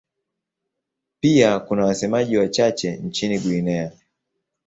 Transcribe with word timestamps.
Pia 1.19 1.59
kuna 1.59 1.85
wasemaji 1.85 2.37
wachache 2.37 2.91
nchini 2.97 3.39
Guinea. 3.39 3.91